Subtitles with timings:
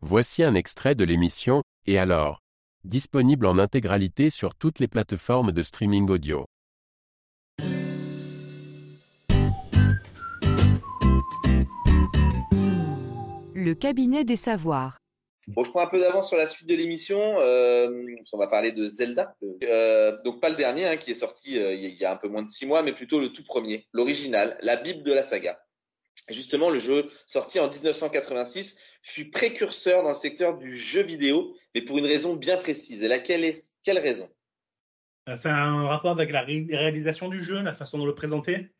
[0.00, 2.38] Voici un extrait de l'émission Et alors
[2.84, 6.46] disponible en intégralité sur toutes les plateformes de streaming audio.
[13.54, 14.98] Le cabinet des savoirs.
[15.48, 17.18] Bon, je prends un peu d'avance sur la suite de l'émission.
[17.40, 19.34] Euh, on va parler de Zelda.
[19.64, 22.28] Euh, donc pas le dernier hein, qui est sorti euh, il y a un peu
[22.28, 25.58] moins de six mois, mais plutôt le tout premier, l'original, la Bible de la saga.
[26.28, 31.82] Justement, le jeu sorti en 1986 fut précurseur dans le secteur du jeu vidéo, mais
[31.82, 33.02] pour une raison bien précise.
[33.02, 34.28] Et laquelle est quelle raison?
[35.36, 38.70] C'est un rapport avec la réalisation du jeu, la façon de le présenter?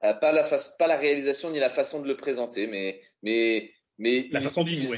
[0.00, 0.48] Pas, la
[0.78, 4.82] pas la réalisation ni la façon de le présenter, mais mais mais la façon d'y
[4.82, 4.96] jouer.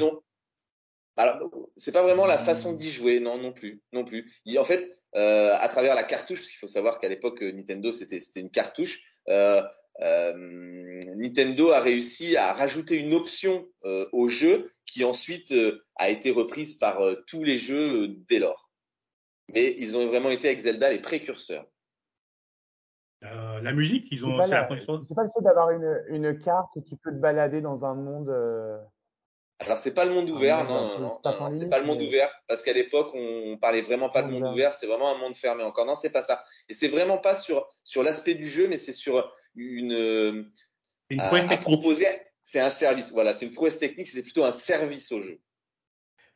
[1.16, 4.32] Alors, c'est pas vraiment la façon d'y jouer, non, non plus, non plus.
[4.56, 7.92] en fait, euh, à travers la cartouche, parce qu'il faut savoir qu'à l'époque euh, Nintendo
[7.92, 9.02] c'était c'était une cartouche.
[9.28, 9.62] Euh,
[10.00, 10.32] euh,
[11.16, 16.30] Nintendo a réussi à rajouter une option euh, au jeu qui ensuite euh, a été
[16.30, 18.70] reprise par tous les jeux dès lors.
[19.52, 21.66] Mais ils ont vraiment été avec Zelda les précurseurs.
[23.20, 24.42] la musique, ils ont.
[24.44, 27.84] C'est pas, pas, le fait d'avoir une, une carte et tu peux te balader dans
[27.84, 28.30] un monde.
[29.64, 32.62] Alors c'est pas le monde ouvert, non, non, non, c'est pas le monde ouvert parce
[32.62, 35.86] qu'à l'époque on parlait vraiment pas de monde ouvert, c'est vraiment un monde fermé encore.
[35.86, 36.40] Non, c'est pas ça.
[36.68, 40.50] Et c'est vraiment pas sur sur l'aspect du jeu, mais c'est sur une
[41.10, 42.06] une prouesse à, proposer.
[42.42, 45.40] C'est un service, voilà, c'est une prouesse technique, c'est plutôt un service au jeu.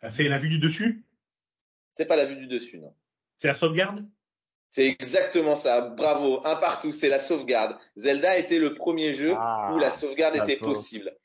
[0.03, 1.05] Ah, c'est la vue du dessus?
[1.97, 2.95] C'est pas la vue du dessus, non.
[3.37, 4.07] C'est la sauvegarde?
[4.71, 5.81] C'est exactement ça.
[5.81, 6.43] Bravo.
[6.45, 6.93] Un partout.
[6.93, 7.79] C'est la sauvegarde.
[7.97, 11.17] Zelda était le premier jeu ah, où la sauvegarde était possible.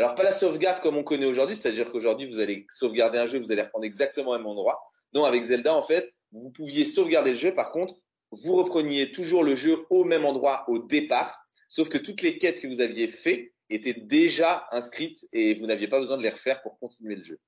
[0.00, 3.38] Alors pas la sauvegarde comme on connaît aujourd'hui, c'est-à-dire qu'aujourd'hui vous allez sauvegarder un jeu,
[3.38, 4.82] vous allez reprendre exactement au même endroit.
[5.12, 7.92] Non, avec Zelda en fait, vous pouviez sauvegarder le jeu, par contre,
[8.30, 12.60] vous repreniez toujours le jeu au même endroit au départ, sauf que toutes les quêtes
[12.60, 16.62] que vous aviez fait étaient déjà inscrites et vous n'aviez pas besoin de les refaire
[16.62, 17.38] pour continuer le jeu.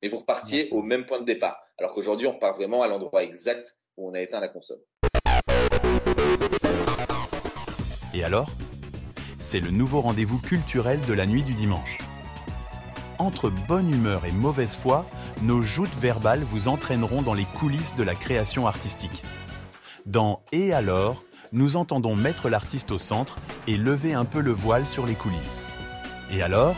[0.00, 1.60] Mais vous repartiez au même point de départ.
[1.76, 4.80] Alors qu'aujourd'hui, on repart vraiment à l'endroit exact où on a éteint la console.
[8.14, 8.48] Et alors?
[9.50, 11.98] C'est le nouveau rendez-vous culturel de la nuit du dimanche.
[13.18, 15.04] Entre bonne humeur et mauvaise foi,
[15.42, 19.24] nos joutes verbales vous entraîneront dans les coulisses de la création artistique.
[20.06, 24.86] Dans Et alors, nous entendons mettre l'artiste au centre et lever un peu le voile
[24.86, 25.66] sur les coulisses.
[26.30, 26.76] Et alors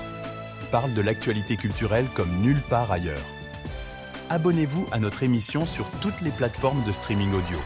[0.70, 3.20] parle de l'actualité culturelle comme nulle part ailleurs.
[4.30, 7.58] Abonnez-vous à notre émission sur toutes les plateformes de streaming audio.